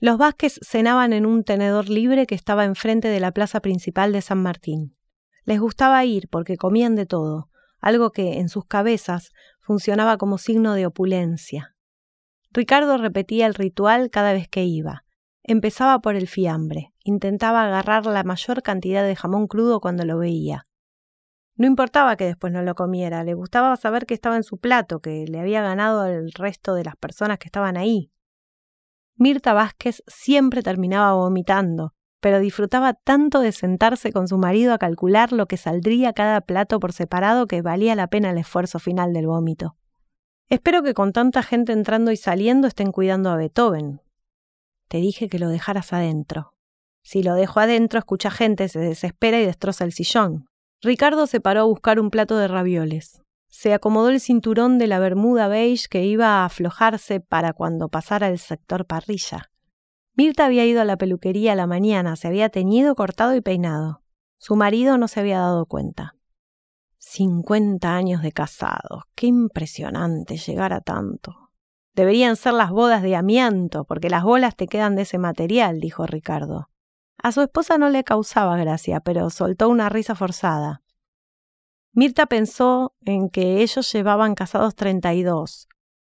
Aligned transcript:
Los 0.00 0.16
Vázquez 0.16 0.58
cenaban 0.62 1.12
en 1.12 1.26
un 1.26 1.44
tenedor 1.44 1.90
libre 1.90 2.26
que 2.26 2.34
estaba 2.34 2.64
enfrente 2.64 3.08
de 3.08 3.20
la 3.20 3.32
plaza 3.32 3.60
principal 3.60 4.12
de 4.12 4.22
San 4.22 4.42
Martín. 4.42 4.96
Les 5.44 5.60
gustaba 5.60 6.02
ir 6.06 6.28
porque 6.30 6.56
comían 6.56 6.96
de 6.96 7.04
todo, 7.04 7.50
algo 7.80 8.10
que 8.10 8.38
en 8.38 8.48
sus 8.48 8.64
cabezas 8.64 9.30
funcionaba 9.60 10.16
como 10.16 10.38
signo 10.38 10.72
de 10.72 10.86
opulencia. 10.86 11.76
Ricardo 12.50 12.96
repetía 12.96 13.46
el 13.46 13.54
ritual 13.54 14.08
cada 14.10 14.32
vez 14.32 14.48
que 14.48 14.64
iba. 14.64 15.04
Empezaba 15.42 15.98
por 15.98 16.16
el 16.16 16.28
fiambre, 16.28 16.94
intentaba 17.04 17.64
agarrar 17.64 18.06
la 18.06 18.24
mayor 18.24 18.62
cantidad 18.62 19.04
de 19.04 19.16
jamón 19.16 19.48
crudo 19.48 19.80
cuando 19.80 20.06
lo 20.06 20.16
veía. 20.16 20.66
No 21.56 21.66
importaba 21.66 22.16
que 22.16 22.24
después 22.24 22.54
no 22.54 22.62
lo 22.62 22.74
comiera, 22.74 23.22
le 23.22 23.34
gustaba 23.34 23.76
saber 23.76 24.06
que 24.06 24.14
estaba 24.14 24.36
en 24.36 24.44
su 24.44 24.56
plato, 24.56 25.00
que 25.00 25.26
le 25.28 25.40
había 25.40 25.60
ganado 25.60 26.00
al 26.00 26.32
resto 26.32 26.74
de 26.74 26.84
las 26.84 26.96
personas 26.96 27.38
que 27.38 27.48
estaban 27.48 27.76
ahí. 27.76 28.10
Mirta 29.20 29.52
Vázquez 29.52 30.02
siempre 30.06 30.62
terminaba 30.62 31.12
vomitando, 31.12 31.92
pero 32.20 32.40
disfrutaba 32.40 32.94
tanto 32.94 33.40
de 33.40 33.52
sentarse 33.52 34.12
con 34.12 34.26
su 34.26 34.38
marido 34.38 34.72
a 34.72 34.78
calcular 34.78 35.32
lo 35.32 35.44
que 35.44 35.58
saldría 35.58 36.14
cada 36.14 36.40
plato 36.40 36.80
por 36.80 36.94
separado 36.94 37.46
que 37.46 37.60
valía 37.60 37.94
la 37.94 38.06
pena 38.06 38.30
el 38.30 38.38
esfuerzo 38.38 38.78
final 38.78 39.12
del 39.12 39.26
vómito. 39.26 39.76
Espero 40.48 40.82
que 40.82 40.94
con 40.94 41.12
tanta 41.12 41.42
gente 41.42 41.72
entrando 41.72 42.12
y 42.12 42.16
saliendo 42.16 42.66
estén 42.66 42.92
cuidando 42.92 43.28
a 43.28 43.36
Beethoven. 43.36 44.00
Te 44.88 44.96
dije 44.96 45.28
que 45.28 45.38
lo 45.38 45.50
dejaras 45.50 45.92
adentro. 45.92 46.54
Si 47.04 47.22
lo 47.22 47.34
dejo 47.34 47.60
adentro, 47.60 47.98
escucha 47.98 48.30
gente, 48.30 48.68
se 48.68 48.78
desespera 48.78 49.38
y 49.38 49.44
destroza 49.44 49.84
el 49.84 49.92
sillón. 49.92 50.46
Ricardo 50.80 51.26
se 51.26 51.42
paró 51.42 51.60
a 51.60 51.64
buscar 51.64 52.00
un 52.00 52.08
plato 52.08 52.38
de 52.38 52.48
ravioles. 52.48 53.20
Se 53.50 53.74
acomodó 53.74 54.08
el 54.08 54.20
cinturón 54.20 54.78
de 54.78 54.86
la 54.86 54.98
bermuda 55.00 55.48
beige 55.48 55.88
que 55.90 56.04
iba 56.04 56.26
a 56.26 56.44
aflojarse 56.44 57.20
para 57.20 57.52
cuando 57.52 57.88
pasara 57.88 58.28
el 58.28 58.38
sector 58.38 58.86
parrilla. 58.86 59.50
Mirta 60.14 60.46
había 60.46 60.64
ido 60.64 60.80
a 60.80 60.84
la 60.84 60.96
peluquería 60.96 61.52
a 61.52 61.56
la 61.56 61.66
mañana, 61.66 62.16
se 62.16 62.28
había 62.28 62.48
teñido, 62.48 62.94
cortado 62.94 63.34
y 63.34 63.40
peinado. 63.40 64.02
Su 64.38 64.56
marido 64.56 64.98
no 64.98 65.08
se 65.08 65.20
había 65.20 65.38
dado 65.38 65.66
cuenta. 65.66 66.16
Cincuenta 66.98 67.96
años 67.96 68.22
de 68.22 68.32
casados. 68.32 69.04
Qué 69.14 69.26
impresionante 69.26 70.36
llegar 70.36 70.72
a 70.72 70.80
tanto. 70.80 71.50
Deberían 71.94 72.36
ser 72.36 72.54
las 72.54 72.70
bodas 72.70 73.02
de 73.02 73.16
amianto, 73.16 73.84
porque 73.84 74.10
las 74.10 74.22
bolas 74.22 74.54
te 74.56 74.68
quedan 74.68 74.94
de 74.94 75.02
ese 75.02 75.18
material, 75.18 75.80
dijo 75.80 76.06
Ricardo. 76.06 76.70
A 77.18 77.32
su 77.32 77.42
esposa 77.42 77.78
no 77.78 77.90
le 77.90 78.04
causaba 78.04 78.56
gracia, 78.56 79.00
pero 79.00 79.28
soltó 79.30 79.68
una 79.68 79.88
risa 79.88 80.14
forzada. 80.14 80.82
Mirta 81.92 82.26
pensó 82.26 82.94
en 83.04 83.30
que 83.30 83.62
ellos 83.62 83.92
llevaban 83.92 84.34
casados 84.34 84.76
treinta 84.76 85.12
y 85.14 85.22
dos. 85.22 85.68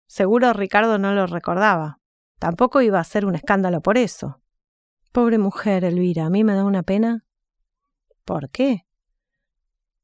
Seguro 0.08 0.54
Ricardo 0.54 1.00
no 1.00 1.14
lo 1.14 1.26
recordaba. 1.26 2.00
Tampoco 2.38 2.82
iba 2.82 3.00
a 3.00 3.04
ser 3.04 3.26
un 3.26 3.36
escándalo 3.36 3.82
por 3.82 3.98
eso. 3.98 4.42
Pobre 5.12 5.38
mujer, 5.38 5.84
Elvira, 5.84 6.26
a 6.26 6.30
mí 6.30 6.44
me 6.44 6.54
da 6.54 6.64
una 6.66 6.84
pena. 6.84 7.26
¿Por 8.26 8.50
qué? 8.50 8.86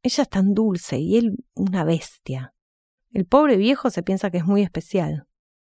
Ella 0.02 0.23
es 0.23 0.30
tan 0.30 0.53
dulce 0.53 0.97
y 0.97 1.17
él 1.17 1.45
una 1.53 1.84
bestia. 1.84 2.53
El 3.12 3.25
pobre 3.25 3.58
viejo 3.58 3.90
se 3.90 4.03
piensa 4.03 4.31
que 4.31 4.38
es 4.38 4.45
muy 4.45 4.62
especial. 4.62 5.28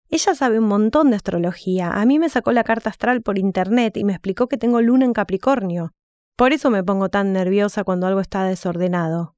Ella 0.09 0.35
sabe 0.35 0.59
un 0.59 0.67
montón 0.67 1.09
de 1.09 1.15
astrología. 1.15 1.91
A 1.91 2.05
mí 2.05 2.19
me 2.19 2.29
sacó 2.29 2.51
la 2.51 2.63
carta 2.63 2.89
astral 2.89 3.21
por 3.21 3.37
internet 3.37 3.97
y 3.97 4.03
me 4.03 4.13
explicó 4.13 4.47
que 4.47 4.57
tengo 4.57 4.81
luna 4.81 5.05
en 5.05 5.13
Capricornio. 5.13 5.93
Por 6.35 6.53
eso 6.53 6.69
me 6.69 6.83
pongo 6.83 7.09
tan 7.09 7.33
nerviosa 7.33 7.83
cuando 7.83 8.07
algo 8.07 8.19
está 8.19 8.43
desordenado. 8.43 9.36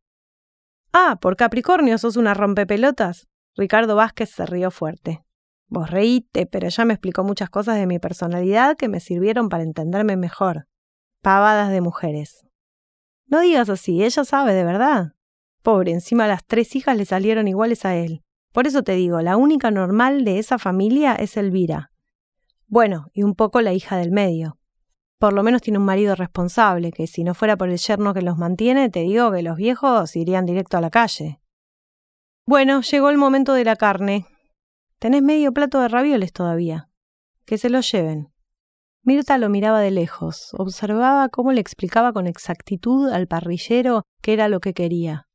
Ah, 0.91 1.17
por 1.21 1.35
Capricornio 1.35 1.97
sos 1.97 2.17
una 2.17 2.33
rompepelotas. 2.33 3.27
Ricardo 3.55 3.95
Vázquez 3.95 4.29
se 4.29 4.45
rió 4.45 4.71
fuerte. 4.71 5.23
Vos 5.67 5.91
reíte, 5.91 6.47
pero 6.47 6.67
ella 6.67 6.85
me 6.85 6.93
explicó 6.93 7.23
muchas 7.23 7.49
cosas 7.49 7.75
de 7.75 7.85
mi 7.85 7.99
personalidad 7.99 8.75
que 8.75 8.87
me 8.87 8.99
sirvieron 8.99 9.49
para 9.49 9.63
entenderme 9.63 10.15
mejor. 10.15 10.67
Pavadas 11.21 11.69
de 11.69 11.81
mujeres. 11.81 12.45
No 13.27 13.41
digas 13.41 13.69
así, 13.69 14.03
ella 14.03 14.23
sabe 14.23 14.53
de 14.53 14.63
verdad. 14.63 15.13
Pobre, 15.61 15.91
encima 15.91 16.27
las 16.27 16.45
tres 16.45 16.75
hijas 16.75 16.97
le 16.97 17.05
salieron 17.05 17.47
iguales 17.47 17.85
a 17.85 17.95
él. 17.95 18.23
Por 18.51 18.65
eso 18.65 18.81
te 18.81 18.93
digo, 18.93 19.21
la 19.21 19.37
única 19.37 19.69
normal 19.69 20.25
de 20.25 20.39
esa 20.39 20.57
familia 20.57 21.13
es 21.13 21.37
Elvira. 21.37 21.91
Bueno, 22.67 23.07
y 23.13 23.23
un 23.23 23.35
poco 23.35 23.61
la 23.61 23.73
hija 23.73 23.97
del 23.97 24.11
medio. 24.11 24.58
Por 25.19 25.33
lo 25.33 25.43
menos 25.43 25.61
tiene 25.61 25.77
un 25.77 25.85
marido 25.85 26.15
responsable, 26.15 26.91
que 26.91 27.05
si 27.05 27.23
no 27.23 27.35
fuera 27.35 27.57
por 27.57 27.69
el 27.69 27.77
yerno 27.77 28.13
que 28.13 28.21
los 28.21 28.37
mantiene, 28.37 28.89
te 28.89 29.01
digo 29.01 29.31
que 29.31 29.43
los 29.43 29.57
viejos 29.57 30.15
irían 30.15 30.45
directo 30.45 30.77
a 30.77 30.81
la 30.81 30.89
calle. 30.89 31.41
Bueno, 32.47 32.81
llegó 32.81 33.09
el 33.09 33.17
momento 33.17 33.53
de 33.53 33.65
la 33.65 33.75
carne. 33.75 34.25
Tenés 34.97 35.21
medio 35.21 35.51
plato 35.51 35.79
de 35.81 35.89
ravioles 35.89 36.33
todavía. 36.33 36.89
Que 37.45 37.57
se 37.57 37.69
lo 37.69 37.81
lleven. 37.81 38.31
Mirta 39.03 39.37
lo 39.37 39.49
miraba 39.49 39.79
de 39.79 39.91
lejos, 39.91 40.55
observaba 40.57 41.29
cómo 41.29 41.51
le 41.51 41.61
explicaba 41.61 42.13
con 42.13 42.25
exactitud 42.25 43.09
al 43.11 43.27
parrillero 43.27 44.03
qué 44.21 44.33
era 44.33 44.49
lo 44.49 44.59
que 44.59 44.73
quería. 44.73 45.27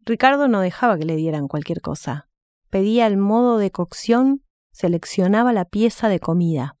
Ricardo 0.00 0.46
no 0.46 0.60
dejaba 0.60 0.96
que 0.98 1.04
le 1.04 1.16
dieran 1.16 1.48
cualquier 1.48 1.80
cosa 1.80 2.28
pedía 2.74 3.06
el 3.06 3.16
modo 3.16 3.58
de 3.58 3.70
cocción, 3.70 4.42
seleccionaba 4.72 5.52
la 5.52 5.64
pieza 5.64 6.08
de 6.08 6.18
comida. 6.18 6.76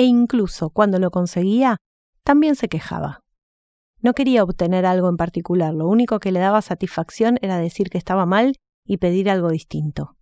E 0.00 0.04
incluso 0.04 0.70
cuando 0.70 0.98
lo 0.98 1.10
conseguía, 1.10 1.76
también 2.24 2.56
se 2.56 2.68
quejaba. 2.68 3.20
No 4.00 4.14
quería 4.14 4.42
obtener 4.42 4.86
algo 4.86 5.10
en 5.10 5.18
particular, 5.18 5.74
lo 5.74 5.88
único 5.88 6.20
que 6.20 6.32
le 6.32 6.40
daba 6.40 6.62
satisfacción 6.62 7.38
era 7.42 7.58
decir 7.58 7.90
que 7.90 7.98
estaba 7.98 8.24
mal 8.24 8.56
y 8.82 8.96
pedir 8.96 9.28
algo 9.28 9.50
distinto. 9.50 10.16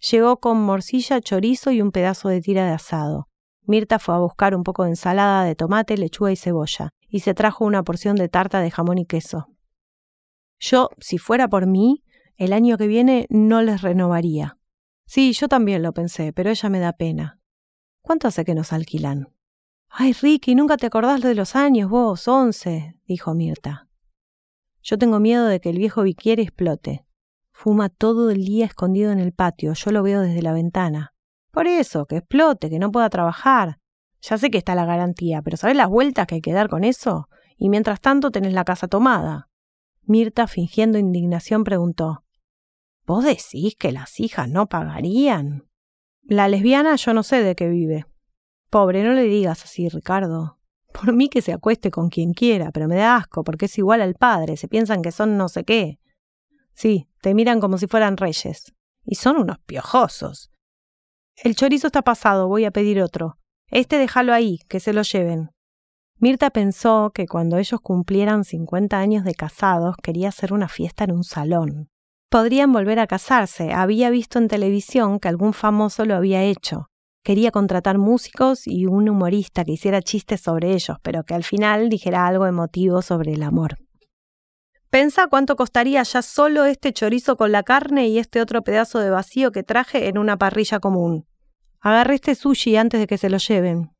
Llegó 0.00 0.40
con 0.40 0.60
morcilla, 0.60 1.20
chorizo 1.20 1.70
y 1.70 1.80
un 1.80 1.92
pedazo 1.92 2.28
de 2.28 2.40
tira 2.40 2.66
de 2.66 2.72
asado. 2.72 3.28
Mirta 3.66 4.00
fue 4.00 4.16
a 4.16 4.18
buscar 4.18 4.56
un 4.56 4.64
poco 4.64 4.82
de 4.82 4.90
ensalada 4.90 5.44
de 5.44 5.54
tomate, 5.54 5.96
lechuga 5.96 6.32
y 6.32 6.36
cebolla, 6.36 6.90
y 7.08 7.20
se 7.20 7.34
trajo 7.34 7.64
una 7.64 7.84
porción 7.84 8.16
de 8.16 8.28
tarta 8.28 8.58
de 8.58 8.72
jamón 8.72 8.98
y 8.98 9.06
queso. 9.06 9.46
Yo, 10.58 10.88
si 10.98 11.18
fuera 11.18 11.46
por 11.46 11.68
mí, 11.68 12.02
el 12.36 12.52
año 12.52 12.76
que 12.78 12.88
viene 12.88 13.26
no 13.30 13.62
les 13.62 13.82
renovaría. 13.82 14.58
Sí, 15.06 15.34
yo 15.34 15.46
también 15.46 15.84
lo 15.84 15.92
pensé, 15.92 16.32
pero 16.32 16.50
ella 16.50 16.68
me 16.68 16.80
da 16.80 16.94
pena. 16.94 17.39
¿Cuánto 18.02 18.28
hace 18.28 18.44
que 18.44 18.54
nos 18.54 18.72
alquilan? 18.72 19.28
Ay, 19.88 20.12
Ricky, 20.12 20.54
nunca 20.54 20.76
te 20.76 20.86
acordás 20.86 21.20
de 21.20 21.34
los 21.34 21.56
años, 21.56 21.90
vos, 21.90 22.28
once, 22.28 22.96
dijo 23.06 23.34
Mirta. 23.34 23.88
Yo 24.82 24.98
tengo 24.98 25.20
miedo 25.20 25.46
de 25.46 25.60
que 25.60 25.70
el 25.70 25.78
viejo 25.78 26.02
Viquier 26.02 26.40
explote. 26.40 27.04
Fuma 27.52 27.88
todo 27.88 28.30
el 28.30 28.44
día 28.44 28.66
escondido 28.66 29.12
en 29.12 29.18
el 29.18 29.32
patio, 29.32 29.74
yo 29.74 29.90
lo 29.90 30.02
veo 30.02 30.22
desde 30.22 30.42
la 30.42 30.52
ventana. 30.52 31.12
Por 31.50 31.66
eso, 31.66 32.06
que 32.06 32.18
explote, 32.18 32.70
que 32.70 32.78
no 32.78 32.90
pueda 32.90 33.10
trabajar. 33.10 33.78
Ya 34.22 34.38
sé 34.38 34.50
que 34.50 34.58
está 34.58 34.74
la 34.74 34.86
garantía, 34.86 35.42
pero 35.42 35.56
¿sabes 35.56 35.76
las 35.76 35.88
vueltas 35.88 36.26
que 36.26 36.36
hay 36.36 36.40
que 36.40 36.52
dar 36.52 36.68
con 36.68 36.84
eso? 36.84 37.28
Y 37.56 37.68
mientras 37.68 38.00
tanto 38.00 38.30
tenés 38.30 38.54
la 38.54 38.64
casa 38.64 38.88
tomada. 38.88 39.48
Mirta, 40.02 40.46
fingiendo 40.46 40.98
indignación, 40.98 41.64
preguntó 41.64 42.24
¿Vos 43.06 43.24
decís 43.24 43.74
que 43.76 43.92
las 43.92 44.20
hijas 44.20 44.48
no 44.48 44.68
pagarían? 44.68 45.69
La 46.22 46.48
lesbiana 46.48 46.96
yo 46.96 47.12
no 47.12 47.22
sé 47.22 47.42
de 47.42 47.54
qué 47.54 47.68
vive. 47.68 48.06
Pobre, 48.70 49.02
no 49.02 49.12
le 49.12 49.22
digas 49.24 49.64
así, 49.64 49.88
Ricardo. 49.88 50.58
Por 50.92 51.12
mí 51.12 51.28
que 51.28 51.42
se 51.42 51.52
acueste 51.52 51.90
con 51.90 52.08
quien 52.08 52.34
quiera, 52.34 52.70
pero 52.72 52.88
me 52.88 52.96
da 52.96 53.16
asco 53.16 53.44
porque 53.44 53.66
es 53.66 53.78
igual 53.78 54.00
al 54.00 54.14
padre, 54.14 54.56
se 54.56 54.68
piensan 54.68 55.02
que 55.02 55.12
son 55.12 55.36
no 55.36 55.48
sé 55.48 55.64
qué. 55.64 55.98
Sí, 56.74 57.08
te 57.20 57.34
miran 57.34 57.60
como 57.60 57.78
si 57.78 57.86
fueran 57.86 58.16
reyes. 58.16 58.72
Y 59.04 59.16
son 59.16 59.36
unos 59.36 59.58
piojosos. 59.60 60.50
El 61.36 61.56
chorizo 61.56 61.88
está 61.88 62.02
pasado, 62.02 62.48
voy 62.48 62.64
a 62.64 62.70
pedir 62.70 63.02
otro. 63.02 63.38
Este 63.68 63.98
déjalo 63.98 64.32
ahí, 64.32 64.58
que 64.68 64.80
se 64.80 64.92
lo 64.92 65.02
lleven. 65.02 65.50
Mirta 66.16 66.50
pensó 66.50 67.12
que 67.14 67.26
cuando 67.26 67.56
ellos 67.56 67.80
cumplieran 67.80 68.44
cincuenta 68.44 68.98
años 68.98 69.24
de 69.24 69.34
casados 69.34 69.96
quería 70.02 70.28
hacer 70.28 70.52
una 70.52 70.68
fiesta 70.68 71.04
en 71.04 71.12
un 71.12 71.24
salón 71.24 71.89
podrían 72.30 72.72
volver 72.72 73.00
a 73.00 73.06
casarse. 73.06 73.72
Había 73.72 74.08
visto 74.08 74.38
en 74.38 74.48
televisión 74.48 75.18
que 75.18 75.28
algún 75.28 75.52
famoso 75.52 76.04
lo 76.06 76.14
había 76.14 76.42
hecho. 76.42 76.86
Quería 77.22 77.50
contratar 77.50 77.98
músicos 77.98 78.66
y 78.66 78.86
un 78.86 79.08
humorista 79.08 79.64
que 79.64 79.72
hiciera 79.72 80.00
chistes 80.00 80.40
sobre 80.40 80.72
ellos, 80.72 80.96
pero 81.02 81.24
que 81.24 81.34
al 81.34 81.44
final 81.44 81.90
dijera 81.90 82.26
algo 82.26 82.46
emotivo 82.46 83.02
sobre 83.02 83.34
el 83.34 83.42
amor. 83.42 83.76
Pensa 84.88 85.26
cuánto 85.26 85.54
costaría 85.54 86.02
ya 86.02 86.22
solo 86.22 86.64
este 86.64 86.92
chorizo 86.92 87.36
con 87.36 87.52
la 87.52 87.62
carne 87.62 88.08
y 88.08 88.18
este 88.18 88.40
otro 88.40 88.62
pedazo 88.62 89.00
de 89.00 89.10
vacío 89.10 89.52
que 89.52 89.62
traje 89.62 90.08
en 90.08 90.16
una 90.16 90.36
parrilla 90.38 90.80
común. 90.80 91.26
Agarré 91.80 92.14
este 92.14 92.34
sushi 92.34 92.76
antes 92.76 93.00
de 93.00 93.06
que 93.06 93.18
se 93.18 93.30
lo 93.30 93.38
lleven. 93.38 93.90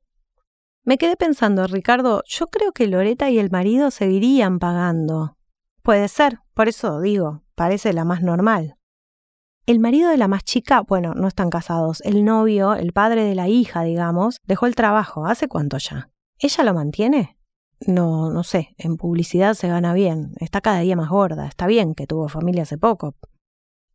Me 0.83 0.99
quedé 0.99 1.17
pensando, 1.17 1.67
Ricardo, 1.67 2.23
yo 2.27 2.47
creo 2.47 2.73
que 2.73 2.87
Loreta 2.87 3.29
y 3.29 3.39
el 3.39 3.51
marido 3.51 3.91
seguirían 3.91 4.59
pagando. 4.59 5.37
Puede 5.83 6.09
ser, 6.09 6.39
por 6.55 6.69
eso 6.69 7.01
digo, 7.01 7.43
parece 7.61 7.93
la 7.93 8.07
más 8.07 8.23
normal. 8.23 8.79
El 9.67 9.81
marido 9.81 10.09
de 10.09 10.17
la 10.17 10.29
más 10.29 10.45
chica, 10.45 10.81
bueno, 10.81 11.13
no 11.13 11.29
están 11.29 11.51
casados. 11.51 12.01
El 12.07 12.25
novio, 12.25 12.73
el 12.73 12.95
padre 12.95 13.23
de 13.23 13.35
la 13.35 13.49
hija, 13.49 13.83
digamos, 13.83 14.39
dejó 14.47 14.65
el 14.65 14.75
trabajo. 14.75 15.27
¿Hace 15.27 15.47
cuánto 15.47 15.77
ya? 15.77 16.09
¿Ella 16.39 16.65
lo 16.65 16.73
mantiene? 16.73 17.37
No, 17.87 18.31
no 18.31 18.45
sé. 18.45 18.75
En 18.79 18.97
publicidad 18.97 19.53
se 19.53 19.69
gana 19.69 19.93
bien. 19.93 20.33
Está 20.41 20.63
cada 20.63 20.81
día 20.81 20.97
más 20.97 21.11
gorda. 21.11 21.47
Está 21.47 21.67
bien 21.67 21.95
que 21.95 22.07
tuvo 22.07 22.31
familia 22.31 22.63
hace 22.63 22.79
poco. 22.79 23.15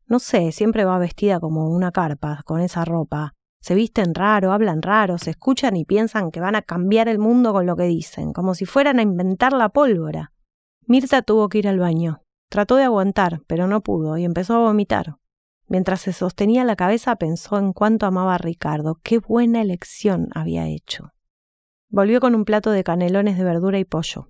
No 0.06 0.20
sé, 0.20 0.52
siempre 0.52 0.86
va 0.86 1.00
vestida 1.00 1.40
como 1.40 1.68
una 1.68 1.92
carpa, 1.92 2.44
con 2.46 2.62
esa 2.62 2.86
ropa. 2.86 3.34
Se 3.64 3.74
visten 3.74 4.14
raro, 4.14 4.52
hablan 4.52 4.84
raro, 4.84 5.18
se 5.18 5.32
escuchan 5.32 5.76
y 5.76 5.86
piensan 5.86 6.30
que 6.30 6.40
van 6.40 6.54
a 6.54 6.62
cambiar 6.62 7.08
el 7.08 7.18
mundo 7.18 7.52
con 7.52 7.66
lo 7.66 7.76
que 7.76 7.86
dicen, 7.86 8.32
como 8.32 8.54
si 8.54 8.66
fueran 8.66 9.00
a 9.00 9.02
inventar 9.02 9.54
la 9.54 9.70
pólvora. 9.70 10.34
Mirta 10.86 11.24
tuvo 11.24 11.50
que 11.50 11.58
ir 11.58 11.68
al 11.68 11.80
baño. 11.80 12.22
Trató 12.50 12.76
de 12.76 12.84
aguantar, 12.84 13.42
pero 13.48 13.68
no 13.68 13.82
pudo, 13.82 14.18
y 14.18 14.26
empezó 14.26 14.56
a 14.56 14.60
vomitar. 14.60 15.18
Mientras 15.68 16.02
se 16.02 16.14
sostenía 16.14 16.64
la 16.64 16.76
cabeza 16.76 17.16
pensó 17.16 17.58
en 17.58 17.74
cuánto 17.74 18.06
amaba 18.06 18.36
a 18.36 18.38
Ricardo, 18.38 19.00
qué 19.04 19.18
buena 19.20 19.62
elección 19.62 20.30
había 20.36 20.68
hecho. 20.68 21.12
Volvió 21.90 22.20
con 22.20 22.36
un 22.36 22.46
plato 22.46 22.72
de 22.72 22.84
canelones 22.84 23.38
de 23.38 23.44
verdura 23.44 23.80
y 23.80 23.86
pollo. 23.86 24.30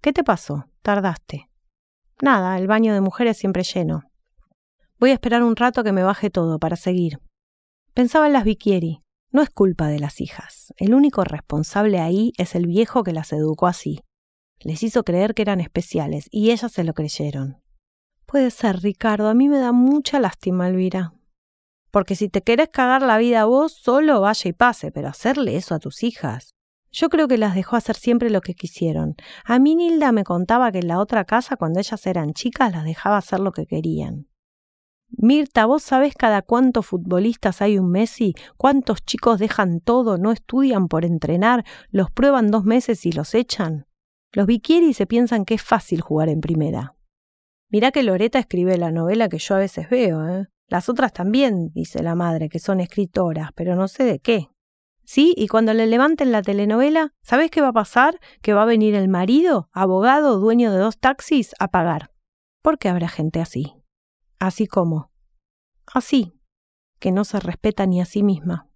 ¿Qué 0.00 0.12
te 0.12 0.24
pasó? 0.24 0.68
Tardaste. 0.82 1.48
Nada, 2.20 2.56
el 2.58 2.66
baño 2.66 2.94
de 2.94 3.00
mujeres 3.00 3.36
siempre 3.36 3.62
lleno. 3.62 4.04
Voy 4.98 5.10
a 5.10 5.14
esperar 5.14 5.42
un 5.42 5.56
rato 5.56 5.84
que 5.84 5.92
me 5.92 6.02
baje 6.02 6.30
todo 6.30 6.58
para 6.58 6.76
seguir. 6.76 7.18
Pensaba 7.94 8.26
en 8.26 8.32
las 8.32 8.44
Viquieri. 8.44 9.02
No 9.30 9.42
es 9.42 9.50
culpa 9.50 9.88
de 9.88 9.98
las 9.98 10.20
hijas. 10.20 10.72
El 10.76 10.94
único 10.94 11.24
responsable 11.24 11.98
ahí 11.98 12.32
es 12.36 12.54
el 12.54 12.66
viejo 12.66 13.02
que 13.02 13.12
las 13.12 13.32
educó 13.32 13.66
así. 13.66 14.00
Les 14.62 14.82
hizo 14.82 15.04
creer 15.04 15.34
que 15.34 15.42
eran 15.42 15.60
especiales 15.60 16.28
y 16.30 16.50
ellas 16.50 16.72
se 16.72 16.84
lo 16.84 16.94
creyeron. 16.94 17.60
Puede 18.26 18.50
ser, 18.50 18.80
Ricardo. 18.80 19.28
A 19.28 19.34
mí 19.34 19.48
me 19.48 19.58
da 19.58 19.72
mucha 19.72 20.20
lástima, 20.20 20.68
Elvira. 20.68 21.14
Porque 21.90 22.16
si 22.16 22.28
te 22.28 22.42
querés 22.42 22.70
cagar 22.70 23.02
la 23.02 23.18
vida 23.18 23.42
a 23.42 23.44
vos, 23.44 23.72
solo 23.72 24.20
vaya 24.20 24.48
y 24.48 24.52
pase, 24.52 24.90
pero 24.90 25.08
hacerle 25.08 25.56
eso 25.56 25.74
a 25.74 25.78
tus 25.78 26.02
hijas. 26.02 26.54
Yo 26.90 27.08
creo 27.08 27.28
que 27.28 27.38
las 27.38 27.54
dejó 27.54 27.76
hacer 27.76 27.96
siempre 27.96 28.30
lo 28.30 28.40
que 28.40 28.54
quisieron. 28.54 29.16
A 29.44 29.58
mí 29.58 29.74
Nilda 29.74 30.12
me 30.12 30.24
contaba 30.24 30.70
que 30.72 30.78
en 30.78 30.88
la 30.88 30.98
otra 30.98 31.24
casa, 31.24 31.56
cuando 31.56 31.80
ellas 31.80 32.06
eran 32.06 32.32
chicas, 32.32 32.72
las 32.72 32.84
dejaba 32.84 33.16
hacer 33.16 33.40
lo 33.40 33.52
que 33.52 33.66
querían. 33.66 34.28
Mirta, 35.10 35.66
¿vos 35.66 35.82
sabés 35.82 36.14
cada 36.14 36.40
cuántos 36.40 36.86
futbolistas 36.86 37.60
hay 37.60 37.78
un 37.78 37.90
Messi? 37.90 38.34
¿Cuántos 38.56 39.04
chicos 39.04 39.38
dejan 39.38 39.80
todo, 39.80 40.16
no 40.16 40.32
estudian 40.32 40.88
por 40.88 41.04
entrenar, 41.04 41.64
los 41.90 42.10
prueban 42.10 42.50
dos 42.50 42.64
meses 42.64 43.04
y 43.04 43.12
los 43.12 43.34
echan? 43.34 43.86
Los 44.32 44.46
Viquieri 44.46 44.94
se 44.94 45.06
piensan 45.06 45.44
que 45.44 45.54
es 45.54 45.62
fácil 45.62 46.00
jugar 46.00 46.28
en 46.28 46.40
primera. 46.40 46.96
Mirá 47.68 47.90
que 47.90 48.02
Loreta 48.02 48.38
escribe 48.38 48.78
la 48.78 48.90
novela 48.90 49.28
que 49.28 49.38
yo 49.38 49.54
a 49.54 49.58
veces 49.58 49.88
veo, 49.90 50.26
¿eh? 50.26 50.48
Las 50.68 50.88
otras 50.88 51.12
también, 51.12 51.70
dice 51.74 52.02
la 52.02 52.14
madre, 52.14 52.48
que 52.48 52.58
son 52.58 52.80
escritoras, 52.80 53.50
pero 53.54 53.76
no 53.76 53.88
sé 53.88 54.04
de 54.04 54.20
qué. 54.20 54.48
Sí, 55.04 55.34
y 55.36 55.48
cuando 55.48 55.74
le 55.74 55.86
levanten 55.86 56.32
la 56.32 56.40
telenovela, 56.40 57.12
¿sabés 57.22 57.50
qué 57.50 57.60
va 57.60 57.68
a 57.68 57.74
pasar? 57.74 58.18
Que 58.40 58.54
va 58.54 58.62
a 58.62 58.66
venir 58.66 58.94
el 58.94 59.08
marido, 59.08 59.68
abogado, 59.72 60.38
dueño 60.38 60.72
de 60.72 60.78
dos 60.78 60.98
taxis, 60.98 61.54
a 61.58 61.68
pagar. 61.68 62.10
¿Por 62.62 62.78
qué 62.78 62.88
habrá 62.88 63.08
gente 63.08 63.40
así? 63.40 63.74
Así 64.38 64.66
como. 64.66 65.10
Así, 65.86 66.32
que 66.98 67.12
no 67.12 67.24
se 67.24 67.38
respeta 67.40 67.84
ni 67.84 68.00
a 68.00 68.06
sí 68.06 68.22
misma. 68.22 68.70